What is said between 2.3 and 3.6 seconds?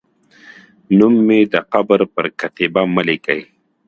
کتیبه مه لیکئ